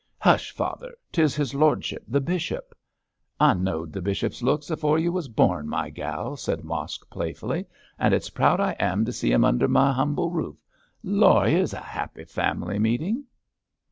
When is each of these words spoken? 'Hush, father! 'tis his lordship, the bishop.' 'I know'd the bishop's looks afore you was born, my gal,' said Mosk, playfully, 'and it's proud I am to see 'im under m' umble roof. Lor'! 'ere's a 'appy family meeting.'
'Hush, 0.17 0.49
father! 0.49 0.95
'tis 1.11 1.35
his 1.35 1.53
lordship, 1.53 2.03
the 2.07 2.19
bishop.' 2.19 2.73
'I 3.39 3.53
know'd 3.53 3.93
the 3.93 4.01
bishop's 4.01 4.41
looks 4.41 4.71
afore 4.71 4.97
you 4.97 5.11
was 5.11 5.27
born, 5.27 5.69
my 5.69 5.91
gal,' 5.91 6.35
said 6.35 6.63
Mosk, 6.63 7.07
playfully, 7.11 7.67
'and 7.99 8.11
it's 8.11 8.31
proud 8.31 8.59
I 8.59 8.71
am 8.79 9.05
to 9.05 9.13
see 9.13 9.31
'im 9.31 9.45
under 9.45 9.65
m' 9.65 9.77
umble 9.77 10.31
roof. 10.31 10.57
Lor'! 11.03 11.45
'ere's 11.45 11.75
a 11.75 11.85
'appy 11.85 12.25
family 12.25 12.79
meeting.' 12.79 13.25